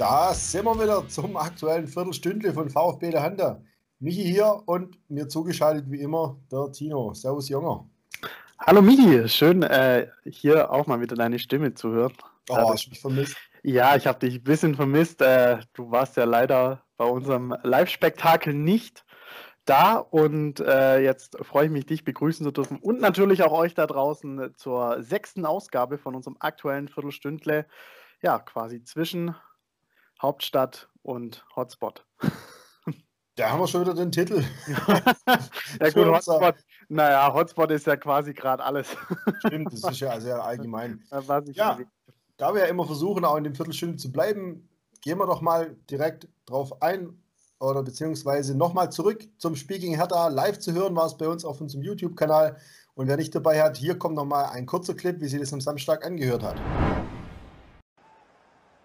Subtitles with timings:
[0.00, 3.60] Da sind wir wieder zum aktuellen Viertelstündle von VfB der Handa.
[3.98, 7.12] Michi hier und mir zugeschaltet wie immer der Tino.
[7.12, 7.86] Servus, Junger.
[8.58, 12.14] Hallo Michi, schön äh, hier auch mal wieder deine Stimme zu hören.
[12.48, 13.36] Oh, also, hast du mich vermisst?
[13.62, 15.20] Ja, ich habe dich ein bisschen vermisst.
[15.20, 19.04] Äh, du warst ja leider bei unserem Live-Spektakel nicht
[19.66, 23.74] da und äh, jetzt freue ich mich, dich begrüßen zu dürfen und natürlich auch euch
[23.74, 27.66] da draußen zur sechsten Ausgabe von unserem aktuellen Viertelstündle.
[28.22, 29.34] Ja, quasi zwischen
[30.20, 32.06] Hauptstadt und Hotspot.
[33.36, 34.44] Da haben wir schon wieder den Titel.
[35.80, 36.56] ja, gut, Hotspot.
[36.90, 38.94] Naja, Hotspot ist ja quasi gerade alles.
[39.38, 41.02] Stimmt, das ist ja sehr allgemein.
[41.54, 41.78] ja,
[42.36, 44.68] da wir ja immer versuchen, auch in dem Viertelstunde zu bleiben,
[45.00, 47.18] gehen wir doch mal direkt drauf ein
[47.60, 50.28] oder beziehungsweise nochmal zurück zum Speaking Hertha.
[50.28, 52.56] Live zu hören war es bei uns auf unserem YouTube-Kanal.
[52.92, 55.62] Und wer nicht dabei hat, hier kommt nochmal ein kurzer Clip, wie sie das am
[55.62, 56.60] Samstag angehört hat.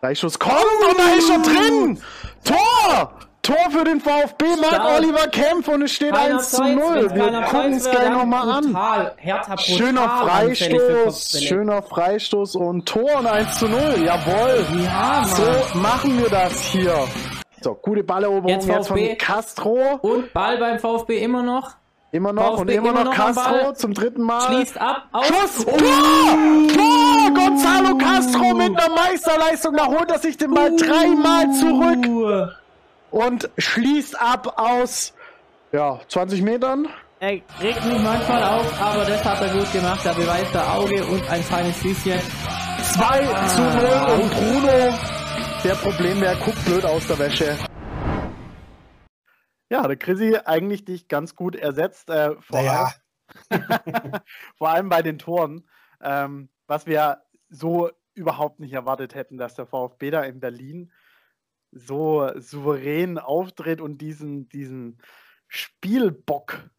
[0.05, 1.99] Freischuss kommt und da ist er drin!
[2.43, 3.11] Tor!
[3.41, 7.09] Tor für den VfB, Marc Oliver Kempf und es steht 1 zu 0.
[7.11, 9.57] Wir gucken es gleich nochmal an.
[9.57, 13.79] Schöner Freistoß, schöner Freistoß und Tor und 1 zu 0.
[14.05, 14.65] Jawohl.
[14.83, 17.07] Ja, so machen wir das hier.
[17.61, 19.99] So, gute Balleroberung jetzt, jetzt von Castro.
[20.01, 21.71] Und Ball beim VfB immer noch.
[22.11, 24.53] Immer noch VfB und immer, immer noch, Castro zum dritten Mal.
[24.53, 25.07] Schließt ab.
[25.11, 25.27] Aus.
[25.27, 25.65] Schuss!
[25.67, 25.71] Oh.
[25.71, 26.75] Tor!
[26.75, 27.14] Tor!
[27.45, 29.75] Gonzalo Castro mit einer Meisterleistung.
[29.75, 30.77] Da holt er sich den Ball uh.
[30.77, 32.55] dreimal zurück.
[33.11, 35.13] Und schließt ab aus
[35.71, 36.87] ja, 20 Metern.
[37.19, 37.29] Er
[37.61, 40.05] regt mich manchmal auf, aber das hat er gut gemacht.
[40.05, 42.19] Er beweist der Auge und ein feines Füßchen.
[42.93, 44.93] 2 zu 0 und Bruno
[45.63, 47.57] der Problembär guckt blöd aus der Wäsche.
[49.69, 52.09] Ja, der Chrissy eigentlich dich ganz gut ersetzt.
[52.09, 52.91] Äh, vor, allem,
[54.57, 55.67] vor allem bei den Toren.
[56.01, 57.24] Ähm, was wir
[57.55, 60.91] so überhaupt nicht erwartet hätten, dass der VfB da in Berlin
[61.71, 64.99] so souverän auftritt und diesen, diesen
[65.47, 66.69] Spielbock,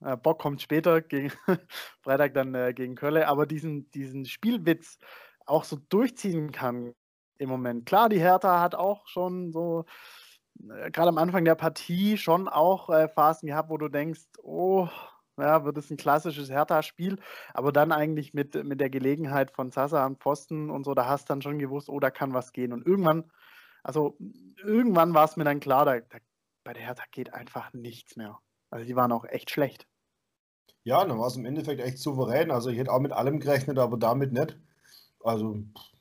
[0.00, 1.32] äh, Bock kommt später, gegen
[2.00, 4.98] Freitag dann äh, gegen Kölle, aber diesen, diesen Spielwitz
[5.46, 6.94] auch so durchziehen kann
[7.38, 7.86] im Moment.
[7.86, 9.84] Klar, die Hertha hat auch schon so,
[10.68, 14.88] äh, gerade am Anfang der Partie, schon auch äh, Phasen gehabt, wo du denkst, oh,
[15.42, 17.18] ja, wird es ein klassisches Hertha-Spiel,
[17.52, 21.28] aber dann eigentlich mit, mit der Gelegenheit von Sasa am Pfosten und so, da hast
[21.28, 22.72] du dann schon gewusst, oh, da kann was gehen.
[22.72, 23.24] Und irgendwann,
[23.82, 24.16] also
[24.62, 26.18] irgendwann war es mir dann klar, da, da,
[26.64, 28.38] bei der Hertha geht einfach nichts mehr.
[28.70, 29.86] Also die waren auch echt schlecht.
[30.84, 32.50] Ja, dann war es im Endeffekt echt souverän.
[32.50, 34.58] Also ich hätte auch mit allem gerechnet, aber damit nicht.
[35.24, 35.58] Also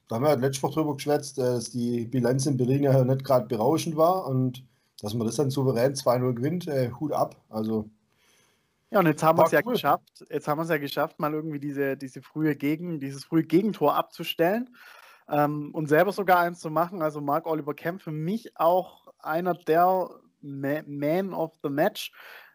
[0.08, 3.24] da haben wir halt letztes Mal drüber geschwätzt, dass die Bilanz in Berlin ja nicht
[3.24, 4.66] gerade berauschend war und
[5.02, 7.44] dass man das dann souverän 2-0 gewinnt, äh, Hut ab.
[7.50, 7.90] Also.
[8.94, 11.34] Ja, und jetzt haben wir es ja geschafft, jetzt haben wir es ja geschafft, mal
[11.34, 14.76] irgendwie diese, diese frühe Gegen, dieses frühe Gegentor abzustellen
[15.30, 17.02] ähm, und selber sogar eins zu machen.
[17.02, 20.10] Also Marc Oliver Kemp für mich auch einer der
[20.42, 22.12] Man of the Match.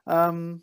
[0.06, 0.62] Ähm,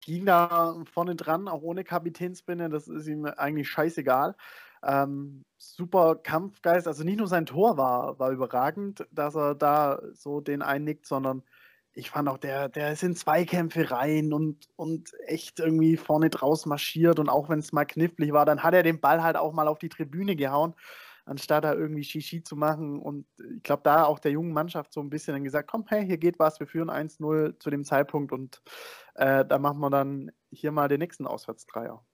[0.00, 4.34] ging da vorne dran, auch ohne Kapitänsbinde, das ist ihm eigentlich scheißegal.
[4.82, 10.40] Ähm, super Kampfgeist, also nicht nur sein Tor war, war überragend, dass er da so
[10.40, 11.42] den einnickt, sondern
[11.94, 16.66] ich fand auch, der, der ist in Zweikämpfe rein und, und echt irgendwie vorne draus
[16.66, 19.52] marschiert und auch wenn es mal knifflig war, dann hat er den Ball halt auch
[19.52, 20.74] mal auf die Tribüne gehauen,
[21.24, 25.00] anstatt da irgendwie Shishi zu machen und ich glaube, da auch der jungen Mannschaft so
[25.00, 28.32] ein bisschen dann gesagt, komm, hey, hier geht was, wir führen 1-0 zu dem Zeitpunkt
[28.32, 28.60] und
[29.14, 32.04] äh, da machen wir dann hier mal den nächsten Auswärtsdreier.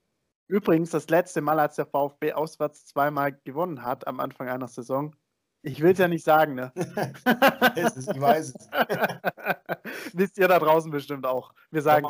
[0.47, 5.15] Übrigens, das letzte Mal, als der VfB auswärts zweimal gewonnen hat am Anfang einer Saison.
[5.63, 6.73] Ich will es ja nicht sagen, ne?
[6.75, 8.69] ich weiß es.
[10.15, 11.53] Wisst ihr da draußen bestimmt auch.
[11.71, 12.07] Wir sagen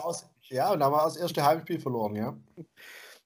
[0.49, 2.37] Ja, und da haben wir das erste Heimspiel verloren, ja.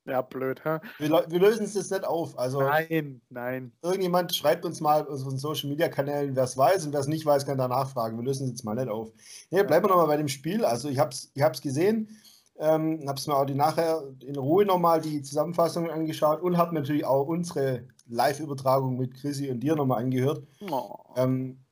[0.07, 0.79] Ja, blöd, hä?
[0.99, 2.39] Wir, wir lösen es jetzt nicht auf.
[2.39, 3.73] Also, nein, nein.
[3.83, 7.07] Irgendjemand schreibt uns mal auf unseren Social Media Kanälen, wer es weiß und wer es
[7.07, 8.19] nicht weiß, kann danach fragen.
[8.19, 9.13] Wir lösen es jetzt mal nicht auf.
[9.51, 10.65] Nee, bleiben wir nochmal bei dem Spiel.
[10.65, 12.09] Also, ich habe es ich gesehen.
[12.57, 16.75] Ähm, habe es mir auch die nachher in Ruhe nochmal die Zusammenfassung angeschaut und habe
[16.75, 20.47] natürlich auch unsere Live-Übertragung mit Chrissy und dir nochmal angehört.
[20.71, 20.97] Oh.
[21.17, 21.65] Ähm,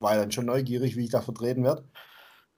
[0.00, 1.88] war dann schon neugierig, wie ich da vertreten werde.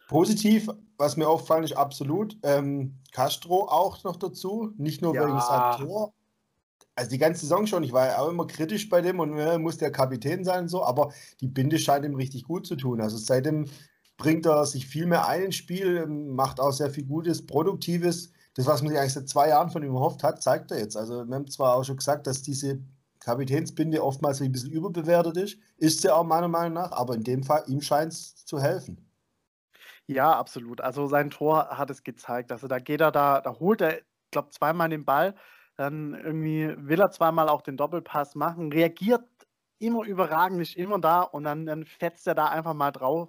[0.08, 5.26] Positiv, was mir auffallen ist absolut, ähm, Castro auch noch dazu, nicht nur ja.
[5.26, 6.12] wegen seinem Tor.
[6.94, 9.58] Also die ganze Saison schon, ich war ja auch immer kritisch bei dem und äh,
[9.58, 13.02] muss der Kapitän sein und so, aber die Binde scheint ihm richtig gut zu tun.
[13.02, 13.66] Also seitdem
[14.16, 18.32] bringt er sich viel mehr ein ins Spiel, macht auch sehr viel Gutes, Produktives.
[18.54, 20.96] Das, was man sich eigentlich seit zwei Jahren von ihm erhofft hat, zeigt er jetzt.
[20.96, 22.80] Also, wir haben zwar auch schon gesagt, dass diese
[23.20, 27.42] Kapitänsbinde oftmals ein bisschen überbewertet ist, ist sie auch meiner Meinung nach, aber in dem
[27.42, 29.06] Fall, ihm scheint es zu helfen.
[30.06, 30.80] Ja, absolut.
[30.80, 32.52] Also sein Tor hat es gezeigt.
[32.52, 35.34] Also da geht er da, da holt er, glaube, zweimal den Ball,
[35.76, 39.24] dann irgendwie will er zweimal auch den Doppelpass machen, reagiert
[39.78, 43.28] immer überragend, ist immer da und dann, dann fetzt er da einfach mal drauf.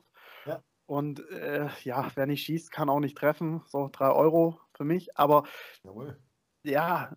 [0.88, 3.62] Und äh, ja, wer nicht schießt, kann auch nicht treffen.
[3.68, 5.16] So drei Euro für mich.
[5.18, 5.44] Aber
[5.84, 6.18] Jawohl.
[6.64, 7.16] ja,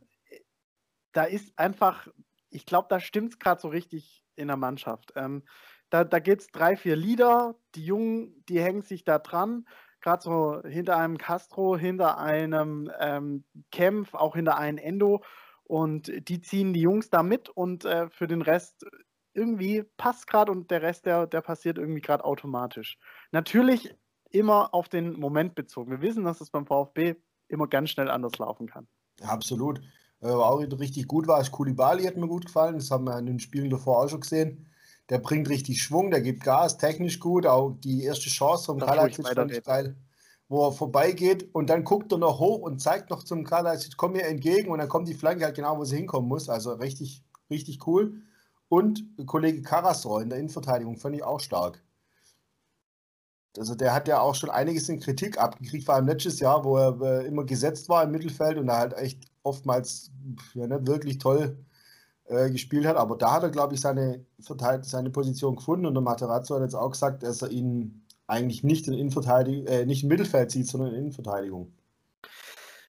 [1.12, 2.08] da ist einfach,
[2.50, 5.12] ich glaube, da stimmt es gerade so richtig in der Mannschaft.
[5.16, 5.44] Ähm,
[5.88, 9.64] da da gibt es drei, vier Lieder, die Jungen, die hängen sich da dran
[10.00, 15.22] gerade so hinter einem Castro, hinter einem ähm, Kempf, auch hinter einem Endo.
[15.64, 18.84] Und die ziehen die Jungs da mit und äh, für den Rest
[19.32, 22.98] irgendwie passt gerade und der Rest, der, der passiert irgendwie gerade automatisch.
[23.32, 23.94] Natürlich
[24.30, 25.90] immer auf den Moment bezogen.
[25.90, 27.16] Wir wissen, dass es beim VfB
[27.48, 28.86] immer ganz schnell anders laufen kann.
[29.20, 29.80] Ja, absolut.
[30.22, 31.50] Äh, auch richtig gut war es.
[31.50, 32.76] Kulibali hat mir gut gefallen.
[32.76, 34.66] Das haben wir in den Spielen davor auch schon gesehen.
[35.08, 37.44] Der bringt richtig Schwung, der gibt Gas, technisch gut.
[37.44, 39.96] Auch die erste Chance vom Kalajic fand ich geil,
[40.48, 44.12] wo er vorbeigeht und dann guckt er noch hoch und zeigt noch zum Kalajic, komm
[44.12, 46.48] mir entgegen und dann kommt die Flanke halt genau, wo sie hinkommen muss.
[46.48, 48.22] Also richtig, richtig cool.
[48.68, 51.82] Und Kollege Karasor in der Innenverteidigung fand ich auch stark.
[53.58, 56.76] Also der hat ja auch schon einiges in Kritik abgekriegt, vor allem letztes Jahr, wo
[56.76, 60.10] er immer gesetzt war im Mittelfeld und er halt echt oftmals
[60.54, 61.58] ja, nicht wirklich toll
[62.26, 62.96] äh, gespielt hat.
[62.96, 66.74] Aber da hat er, glaube ich, seine, seine Position gefunden und der Materazzo hat jetzt
[66.74, 70.90] auch gesagt, dass er ihn eigentlich nicht in, Innenverteidigung, äh, nicht im Mittelfeld sieht, sondern
[70.90, 71.72] in Innenverteidigung.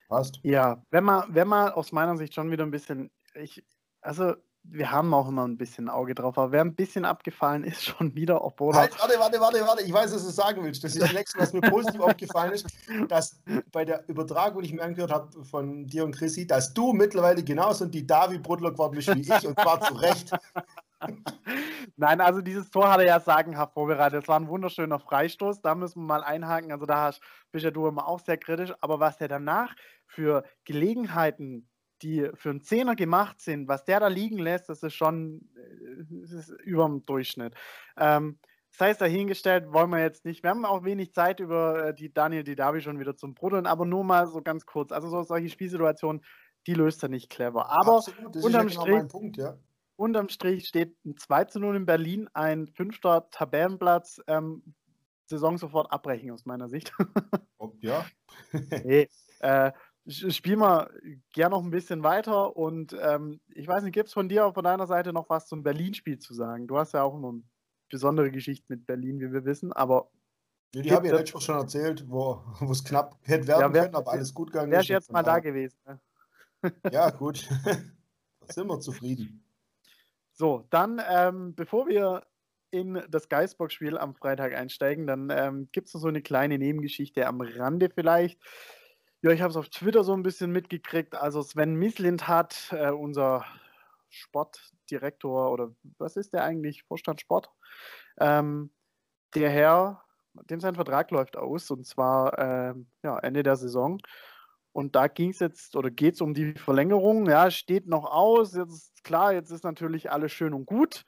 [0.08, 0.40] Passt.
[0.44, 3.64] Ja, wenn man, wenn man aus meiner Sicht schon wieder ein bisschen, ich,
[4.02, 7.84] also wir haben auch immer ein bisschen Auge drauf, aber wer ein bisschen abgefallen ist,
[7.86, 8.74] schon wieder, obwohl.
[8.74, 10.84] Halt, warte, warte, warte, warte, ich weiß, was du sagen willst.
[10.84, 12.68] Das ist das nächste, was mir positiv aufgefallen ist,
[13.08, 13.42] dass
[13.72, 17.44] bei der Übertragung, die ich mir angehört habe von dir und Chrissy, dass du mittlerweile
[17.44, 20.32] genauso die Davi Brudler geworden bist wie ich und zwar zu Recht.
[21.98, 24.24] Nein, also dieses Tor hat er ja sagenhaft vorbereitet.
[24.24, 25.62] Es war ein wunderschöner Freistoß.
[25.62, 26.72] Da müssen wir mal einhaken.
[26.72, 27.12] Also da
[27.52, 28.72] bist ja du immer auch sehr kritisch.
[28.82, 29.76] Aber was er danach
[30.06, 31.68] für Gelegenheiten
[32.02, 36.04] die für einen Zehner gemacht sind, was der da liegen lässt, das ist schon äh,
[36.22, 37.54] das ist über dem Durchschnitt.
[37.98, 38.40] Ähm,
[38.72, 40.44] sei es dahingestellt, wollen wir jetzt nicht.
[40.44, 43.86] Wir haben auch wenig Zeit über äh, die Daniel Didavi schon wieder zum Bruddeln, aber
[43.86, 44.92] nur mal so ganz kurz.
[44.92, 46.24] Also so, solche Spielsituationen,
[46.68, 47.70] die löst er nicht clever.
[47.70, 49.58] Aber Absolut, unterm, ja genau Strich, Punkt, ja.
[49.96, 54.22] unterm Strich steht ein 2 zu 0 in Berlin, ein fünfter Tabellenplatz.
[54.28, 54.64] Ähm,
[55.26, 56.94] Saison sofort abbrechen aus meiner Sicht.
[57.80, 58.06] ja.
[58.84, 59.08] nee,
[59.40, 59.72] äh,
[60.08, 60.90] spiel mal
[61.34, 64.64] gern noch ein bisschen weiter und ähm, ich weiß nicht, gibt es von dir von
[64.64, 66.68] deiner Seite noch was zum Berlin-Spiel zu sagen?
[66.68, 67.44] Du hast ja auch eine
[67.90, 70.10] besondere Geschichte mit Berlin, wie wir wissen, aber.
[70.74, 73.84] Ja, die habe ich ja letztes schon erzählt, wo es knapp hätte werden ja, wär,
[73.84, 74.72] können, aber alles gut gegangen.
[74.72, 75.78] Wärst jetzt mal da gewesen.
[75.86, 76.00] Ne?
[76.92, 77.50] Ja, gut.
[77.66, 79.44] da sind wir zufrieden.
[80.34, 82.24] So, dann, ähm, bevor wir
[82.70, 87.28] in das Geistbox-Spiel am Freitag einsteigen, dann ähm, gibt es noch so eine kleine Nebengeschichte
[87.28, 88.40] am Rande vielleicht.
[89.24, 91.14] Ja, ich habe es auf Twitter so ein bisschen mitgekriegt.
[91.14, 93.46] Also Sven Mislint hat, äh, unser
[94.10, 96.84] Sportdirektor oder was ist der eigentlich?
[96.84, 97.52] Vorstand Sport.
[98.20, 98.72] Ähm,
[99.36, 100.04] der Herr,
[100.50, 102.74] dem sein Vertrag läuft aus und zwar äh,
[103.04, 104.00] ja, Ende der Saison.
[104.74, 107.28] Und da ging es jetzt oder geht es um die Verlängerung.
[107.28, 108.56] Ja, steht noch aus.
[108.56, 111.04] Jetzt ist klar, jetzt ist natürlich alles schön und gut.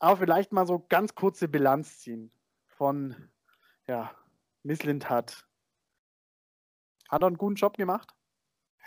[0.00, 2.32] Aber vielleicht mal so ganz kurze Bilanz ziehen
[2.66, 3.14] von
[3.86, 4.10] ja,
[4.64, 5.47] Mislint hat
[7.08, 8.14] hat er einen guten Job gemacht?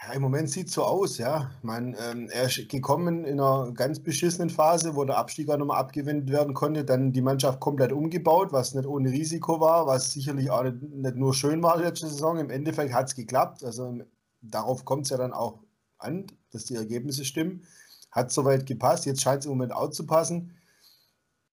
[0.04, 1.52] Ja, im Moment sieht es so aus, ja.
[1.62, 5.80] Ich ähm, er ist gekommen in einer ganz beschissenen Phase, wo der Abstieg auch nochmal
[5.80, 6.84] abgewendet werden konnte.
[6.84, 11.16] Dann die Mannschaft komplett umgebaut, was nicht ohne Risiko war, was sicherlich auch nicht, nicht
[11.18, 12.40] nur schön war letzte Saison.
[12.40, 13.64] Im Endeffekt hat es geklappt.
[13.64, 14.00] Also
[14.42, 15.60] darauf kommt es ja dann auch
[16.00, 17.64] an, dass die Ergebnisse stimmen.
[18.10, 19.06] Hat soweit gepasst.
[19.06, 20.58] Jetzt scheint es im Moment auch zu passen.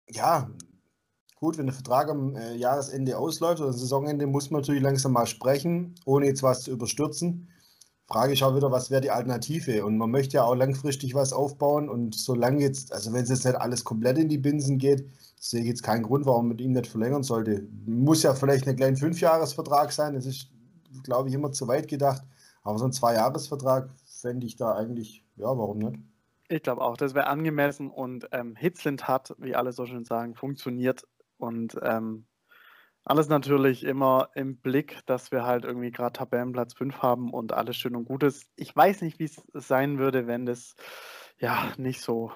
[0.09, 0.51] Ja,
[1.41, 5.27] Gut, wenn der Vertrag am äh, Jahresende ausläuft oder Saisonende, muss man natürlich langsam mal
[5.27, 7.49] sprechen, ohne jetzt was zu überstürzen.
[8.09, 9.85] Frage ich auch wieder, was wäre die Alternative?
[9.85, 13.45] Und man möchte ja auch langfristig was aufbauen und solange jetzt, also wenn es jetzt
[13.45, 15.07] nicht alles komplett in die Binsen geht,
[15.39, 17.69] sehe ich jetzt keinen Grund, warum man ihn nicht verlängern sollte.
[17.87, 20.49] Muss ja vielleicht ein kleiner Fünfjahresvertrag sein, das ist,
[21.05, 22.23] glaube ich, immer zu weit gedacht.
[22.63, 25.99] Aber so ein Zweijahresvertrag fände ich da eigentlich, ja, warum nicht?
[26.49, 30.35] Ich glaube auch, das wäre angemessen und ähm, Hitzlind hat, wie alle so schön sagen,
[30.35, 31.05] funktioniert
[31.39, 32.27] und ähm,
[33.05, 37.77] alles natürlich immer im Blick, dass wir halt irgendwie gerade Tabellenplatz 5 haben und alles
[37.77, 38.51] schön und gut ist.
[38.57, 40.75] Ich weiß nicht, wie es sein würde, wenn das
[41.39, 42.33] ja nicht so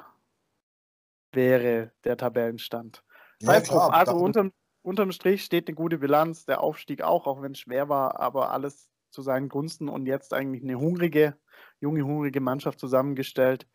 [1.32, 3.04] wäre, der Tabellenstand.
[3.40, 7.52] Ja, klar, also unterm, unterm Strich steht eine gute Bilanz, der Aufstieg auch, auch wenn
[7.52, 11.36] es schwer war, aber alles zu seinen Gunsten und jetzt eigentlich eine hungrige,
[11.80, 13.68] junge, hungrige Mannschaft zusammengestellt,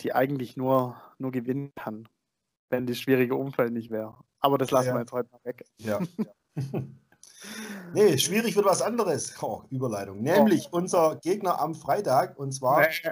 [0.00, 2.08] die eigentlich nur, nur gewinnen kann,
[2.68, 4.16] wenn das schwierige Umfeld nicht wäre.
[4.40, 4.94] Aber das lassen ja.
[4.94, 5.64] wir jetzt heute mal weg.
[5.78, 6.00] Ja.
[7.94, 9.34] nee, schwierig wird was anderes.
[9.42, 10.22] Oh, Überleitung.
[10.22, 10.78] Nämlich oh.
[10.78, 13.10] unser Gegner am Freitag und zwar nee.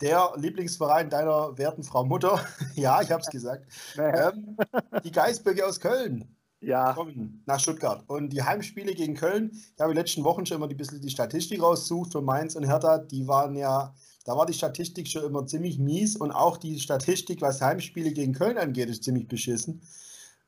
[0.00, 2.44] der Lieblingsverein deiner werten Frau Mutter,
[2.74, 3.66] ja, ich habe es gesagt,
[3.98, 4.56] ähm,
[5.04, 6.92] die Geisböcke aus Köln ja.
[6.92, 8.04] kommen nach Stuttgart.
[8.06, 11.00] Und die Heimspiele gegen Köln, ich habe in den letzten Wochen schon immer ein bisschen
[11.00, 13.94] die Statistik rausgesucht von Mainz und Hertha, die waren ja,
[14.24, 18.32] da war die Statistik schon immer ziemlich mies und auch die Statistik, was Heimspiele gegen
[18.32, 19.82] Köln angeht, ist ziemlich beschissen.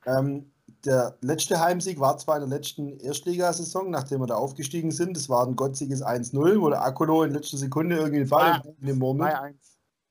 [0.07, 0.51] Ähm,
[0.85, 5.17] der letzte Heimsieg war zwar in der letzten Erstligasaison, nachdem wir da aufgestiegen sind.
[5.17, 8.87] Das war ein gotziges 1-0, wo der Akolo in letzter Sekunde irgendwie den Fall in
[8.87, 9.35] den Moment.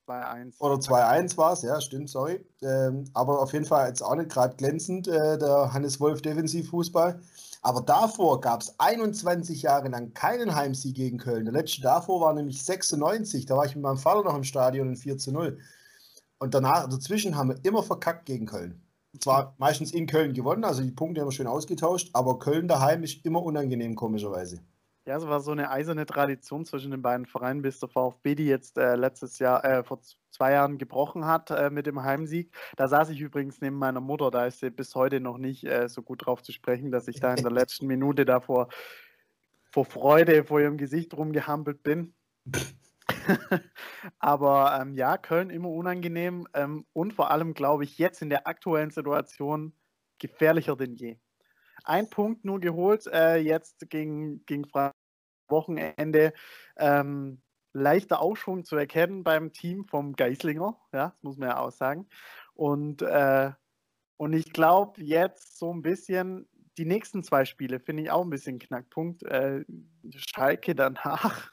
[0.06, 0.60] 2-1.
[0.60, 2.44] Oder 2-1 war es, ja, stimmt, sorry.
[2.62, 7.20] Ähm, aber auf jeden Fall jetzt auch nicht gerade glänzend, äh, der Hannes Wolf Defensivfußball.
[7.62, 11.46] Aber davor gab es 21 Jahre lang keinen Heimsieg gegen Köln.
[11.46, 13.46] Der letzte davor war nämlich 96.
[13.46, 15.58] Da war ich mit meinem Vater noch im Stadion in 4 0.
[16.38, 18.80] Und danach, dazwischen haben wir immer verkackt gegen Köln.
[19.20, 23.02] Zwar meistens in Köln gewonnen, also die Punkte haben wir schön ausgetauscht, aber Köln daheim
[23.02, 24.60] ist immer unangenehm, komischerweise.
[25.06, 28.46] Ja, es war so eine eiserne Tradition zwischen den beiden Vereinen, bis der VfB die
[28.46, 32.52] jetzt äh, letztes Jahr, äh, vor zwei Jahren gebrochen hat äh, mit dem Heimsieg.
[32.76, 35.88] Da saß ich übrigens neben meiner Mutter, da ist sie bis heute noch nicht äh,
[35.88, 38.68] so gut drauf zu sprechen, dass ich da in der letzten Minute davor
[39.70, 42.14] vor Freude vor ihrem Gesicht rumgehampelt bin.
[44.18, 48.46] Aber ähm, ja, Köln immer unangenehm ähm, und vor allem, glaube ich, jetzt in der
[48.46, 49.74] aktuellen Situation
[50.18, 51.18] gefährlicher denn je
[51.84, 54.66] ein Punkt nur geholt, äh, jetzt gegen, gegen
[55.48, 56.32] Wochenende.
[56.76, 57.42] Ähm,
[57.72, 62.08] leichter Aufschwung zu erkennen beim Team vom Geislinger, ja, das muss man ja auch sagen.
[62.54, 63.52] Und, äh,
[64.16, 68.30] und ich glaube, jetzt so ein bisschen, die nächsten zwei Spiele finde ich auch ein
[68.30, 69.22] bisschen Knackpunkt.
[69.24, 69.64] Äh,
[70.10, 71.52] Schalke danach.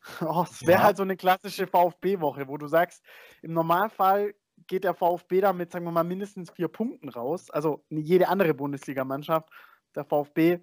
[0.20, 0.84] Oh, es wäre ja.
[0.84, 3.02] halt so eine klassische VfB-Woche, wo du sagst,
[3.42, 4.34] im Normalfall
[4.66, 7.50] geht der VfB da mit, sagen wir mal, mindestens vier Punkten raus.
[7.50, 9.48] Also jede andere Bundesligamannschaft.
[9.94, 10.60] Der VfB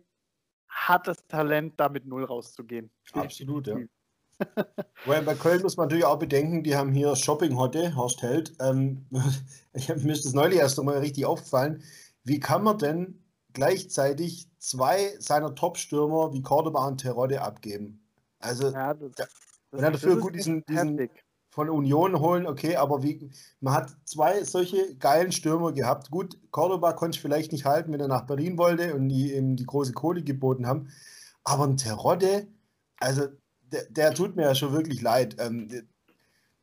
[0.67, 2.91] hat das Talent, da mit null rauszugehen.
[3.13, 3.77] Absolut, ja.
[5.05, 8.53] Weil bei Köln muss man natürlich auch bedenken, die haben hier Shopping-Hotte, Horst Held.
[8.59, 11.83] Ähm, mir ist das neulich erst einmal richtig aufgefallen.
[12.23, 13.23] Wie kann man denn
[13.53, 18.04] gleichzeitig zwei seiner Top-Stürmer wie Cordoba und Terodde abgeben?
[18.45, 19.27] Also, ja, das, das,
[19.71, 21.09] wenn er dafür gut diesen, diesen,
[21.55, 26.11] von Union holen, okay, aber wie, man hat zwei solche geilen Stürmer gehabt.
[26.11, 29.55] Gut, Cordoba konnte ich vielleicht nicht halten, wenn er nach Berlin wollte und die ihm
[29.55, 30.89] die große Kohle geboten haben.
[31.45, 32.47] Aber ein Terodde,
[32.97, 33.27] also
[33.61, 35.37] der, der, tut mir ja schon wirklich leid.
[35.39, 35.69] Ähm,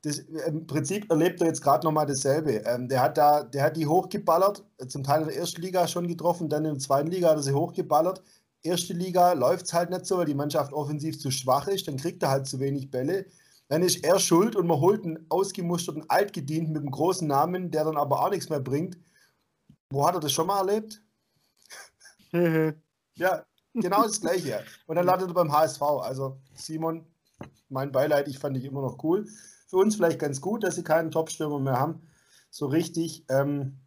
[0.03, 2.57] das, Im Prinzip erlebt er jetzt gerade nochmal dasselbe.
[2.67, 6.07] Ähm, der, hat da, der hat die hochgeballert, zum Teil in der ersten Liga schon
[6.07, 8.23] getroffen, dann in der zweiten Liga hat er sie hochgeballert.
[8.63, 11.97] Erste Liga läuft es halt nicht so, weil die Mannschaft offensiv zu schwach ist, dann
[11.97, 13.27] kriegt er halt zu wenig Bälle
[13.73, 17.85] dann ist er schuld und man holt einen ausgemusterten Altgedienten mit einem großen Namen, der
[17.85, 18.99] dann aber auch nichts mehr bringt.
[19.89, 21.03] Wo hat er das schon mal erlebt?
[23.15, 24.63] ja, genau das Gleiche.
[24.87, 25.81] Und dann landet er beim HSV.
[25.81, 27.07] Also, Simon,
[27.71, 29.27] mein Beileid, ich fand dich immer noch cool.
[29.67, 32.07] Für uns vielleicht ganz gut, dass sie keinen Topstürmer mehr haben.
[32.51, 33.79] So richtig ähm,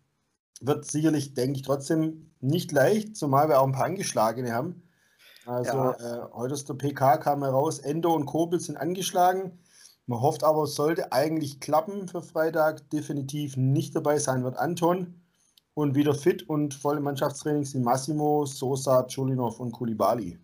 [0.62, 4.83] wird sicherlich, denke ich, trotzdem nicht leicht, zumal wir auch ein paar Angeschlagene haben.
[5.45, 5.91] Also, ja.
[5.91, 9.59] äh, heute ist der PK kam heraus, Endo und Kobel sind angeschlagen.
[10.07, 12.89] Man hofft aber, es sollte eigentlich klappen für Freitag.
[12.89, 15.21] Definitiv nicht dabei sein wird Anton.
[15.74, 20.39] Und wieder fit und volle Mannschaftstraining sind Massimo, Sosa, Chulinov und Kulibali.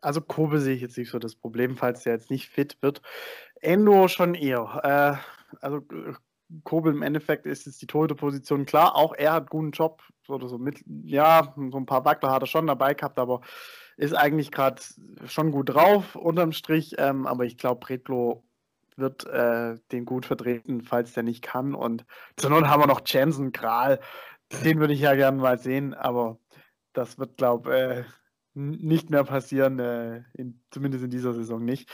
[0.00, 3.02] Also Kobe sehe ich jetzt nicht so das Problem, falls der jetzt nicht fit wird.
[3.60, 5.20] Endo schon eher.
[5.52, 5.82] Äh, also
[6.64, 8.96] Kobe im Endeffekt ist jetzt die Torhüterposition klar.
[8.96, 10.02] Auch er hat guten Job.
[10.28, 13.40] Oder so mit, ja, so ein paar Wackler hat er schon dabei gehabt, aber
[13.96, 14.80] ist eigentlich gerade
[15.26, 16.94] schon gut drauf unterm Strich.
[16.98, 18.44] Ähm, aber ich glaube, Bredlo
[18.96, 21.74] wird äh, den gut vertreten, falls der nicht kann.
[21.74, 22.04] Und
[22.36, 23.98] zur Not haben wir noch Jansen, Kral.
[24.64, 26.38] Den würde ich ja gerne mal sehen, aber
[26.92, 28.04] das wird, glaube ich, äh,
[28.54, 31.88] nicht mehr passieren, äh, in, zumindest in dieser Saison nicht.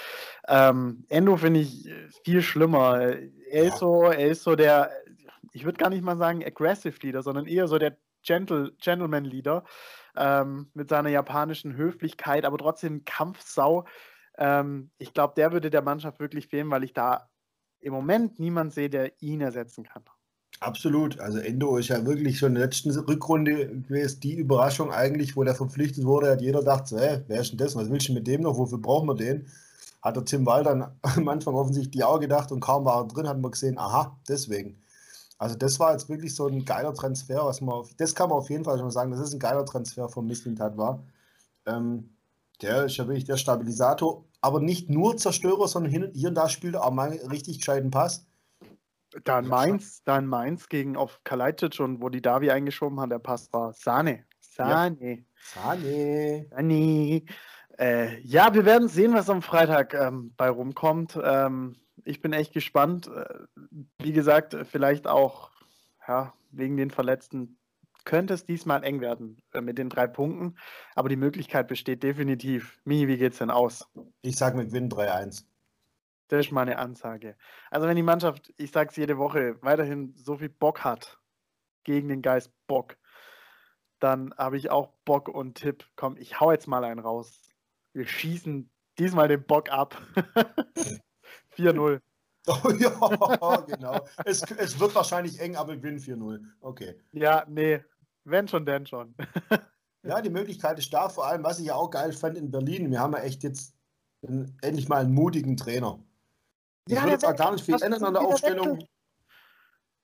[0.49, 1.89] Ähm, Endo finde ich
[2.25, 3.15] viel schlimmer.
[3.51, 4.91] Er ist so, er ist so der,
[5.53, 9.65] ich würde gar nicht mal sagen aggressive Leader, sondern eher so der Gentle, Gentleman Leader
[10.17, 13.87] ähm, mit seiner japanischen Höflichkeit, aber trotzdem Kampfsau.
[14.37, 17.29] Ähm, ich glaube, der würde der Mannschaft wirklich fehlen, weil ich da
[17.81, 20.03] im Moment niemand sehe, der ihn ersetzen kann.
[20.61, 21.21] Absolut.
[21.21, 25.45] Also Endo ist ja wirklich schon in der letzten Rückrunde gewesen, die Überraschung eigentlich, wo
[25.45, 27.77] der verpflichtet wurde, hat jeder gedacht, so, hey, wer ist denn das?
[27.77, 28.57] Was willst du mit dem noch?
[28.57, 29.49] Wofür brauchen wir den?
[30.03, 33.39] Hat der Tim Walter am Anfang offensichtlich auch gedacht und kaum war er drin, hat
[33.39, 34.83] man gesehen, aha, deswegen.
[35.39, 38.39] Also das war jetzt wirklich so ein geiler Transfer, was man, auf, das kann man
[38.39, 41.03] auf jeden Fall schon sagen, das ist ein geiler Transfer von Mislintat war.
[41.67, 42.17] Ähm,
[42.63, 46.75] der ist ja wirklich der Stabilisator, aber nicht nur Zerstörer, sondern hier und da spielt
[46.75, 48.27] er auch mal einen richtig gescheiten Pass.
[49.25, 53.53] Dann Mainz, dann Mainz gegen auf Kalajdzic und wo die Davi eingeschoben hat, der Pass
[53.53, 54.25] war Sahne.
[54.41, 54.99] Sahne.
[55.01, 55.23] Ja.
[55.55, 56.47] Sahne.
[56.51, 57.23] Sahne.
[57.79, 61.19] Äh, ja, wir werden sehen, was am Freitag ähm, bei rumkommt.
[61.23, 63.09] Ähm, ich bin echt gespannt.
[63.09, 63.25] Äh,
[63.99, 65.51] wie gesagt, vielleicht auch
[66.07, 67.59] ja, wegen den Verletzten
[68.05, 70.57] könnte es diesmal eng werden äh, mit den drei Punkten.
[70.95, 72.79] Aber die Möglichkeit besteht definitiv.
[72.85, 73.87] Mihi, wie geht es denn aus?
[74.23, 75.45] Ich sage mit Win 3-1.
[76.29, 77.37] Das ist meine Ansage.
[77.71, 81.19] Also wenn die Mannschaft, ich sage es jede Woche, weiterhin so viel Bock hat
[81.85, 82.97] gegen den Geist Bock,
[84.01, 85.85] dann habe ich auch Bock und Tipp.
[85.95, 87.46] Komm, ich hau jetzt mal einen raus.
[87.97, 89.97] Wir schießen diesmal den Bock ab.
[91.57, 92.01] 4-0.
[92.49, 94.07] Oh ja, genau.
[94.25, 96.41] es, es wird wahrscheinlich eng, aber gewinnen 4-0.
[96.61, 96.95] Okay.
[97.11, 97.83] Ja, nee.
[98.23, 99.17] Wenn schon, denn schon.
[100.05, 101.09] ja, die Möglichkeit ist da.
[101.09, 103.75] Vor allem, was ich ja auch geil fand in Berlin, wir haben ja echt jetzt
[104.23, 105.99] einen, endlich mal einen mutigen Trainer.
[106.87, 108.75] Ich ja, würde jetzt auch gar nicht viel ändern an der Aufstellung.
[108.75, 108.91] Wechselt.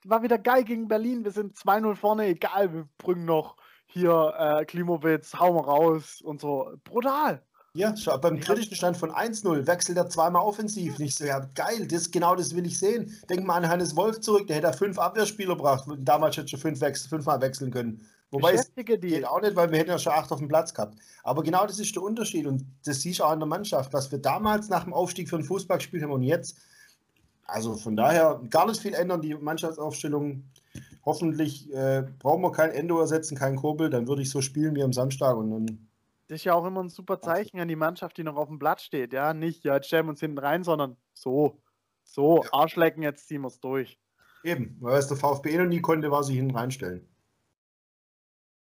[0.02, 1.22] War wieder geil gegen Berlin.
[1.22, 3.56] Wir sind 2-0 vorne, egal, wir bringen noch
[3.86, 6.72] hier äh, Klimowitz, hauen wir raus und so.
[6.82, 7.46] Brutal.
[7.74, 10.98] Ja, schau, beim kritischen Stand von 1-0 wechselt er zweimal offensiv.
[10.98, 13.16] Nicht so, ja, geil, das, genau das will ich sehen.
[13.30, 15.88] Denk mal an Hannes Wolf zurück, der hätte fünf Abwehrspieler gebracht.
[15.98, 18.06] Damals hätte schon fünf wechsel, fünfmal wechseln können.
[18.30, 20.98] Wobei es geht auch nicht, weil wir hätten ja schon acht auf dem Platz gehabt.
[21.22, 24.10] Aber genau das ist der Unterschied und das siehst du auch in der Mannschaft, was
[24.10, 26.56] wir damals nach dem Aufstieg für den Fußball gespielt haben und jetzt.
[27.46, 30.44] Also von daher gar nicht viel ändern, die Mannschaftsaufstellung.
[31.04, 34.82] Hoffentlich äh, brauchen wir kein Endo ersetzen, kein Kurbel, dann würde ich so spielen wie
[34.82, 35.88] am Samstag und dann
[36.32, 38.58] das ist ja auch immer ein super Zeichen an die Mannschaft, die noch auf dem
[38.58, 39.12] Blatt steht.
[39.12, 41.60] Ja, nicht, ja, jetzt stellen wir uns hinten rein, sondern so,
[42.04, 42.48] so, ja.
[42.54, 44.00] Arschlecken, jetzt ziehen wir es durch.
[44.42, 47.06] Eben, weil es der VfB noch nie konnte, war sie hinten reinstellen.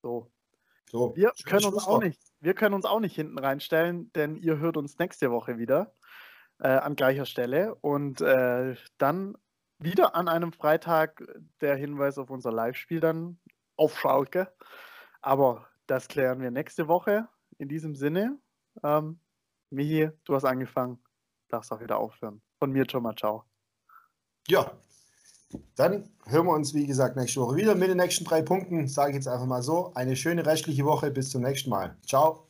[0.02, 0.28] So.
[0.90, 1.14] so.
[1.14, 4.76] Wir können uns auch nicht, wir können uns auch nicht hinten reinstellen, denn ihr hört
[4.76, 5.94] uns nächste Woche wieder
[6.58, 9.38] äh, an gleicher Stelle und äh, dann
[9.78, 11.22] wieder an einem Freitag
[11.60, 13.38] der Hinweis auf unser Live-Spiel dann
[13.76, 14.52] auf Schalke.
[15.20, 17.28] Aber das klären wir nächste Woche
[17.58, 18.38] in diesem Sinne,
[18.82, 19.20] ähm,
[19.70, 20.98] Michi, du hast angefangen,
[21.48, 22.42] darfst auch wieder aufhören.
[22.58, 23.44] Von mir schon mal ciao.
[24.48, 24.72] Ja,
[25.76, 28.88] dann hören wir uns, wie gesagt, nächste Woche wieder mit den nächsten drei Punkten.
[28.88, 29.92] Sage ich jetzt einfach mal so.
[29.94, 31.10] Eine schöne restliche Woche.
[31.10, 31.96] Bis zum nächsten Mal.
[32.06, 32.46] Ciao.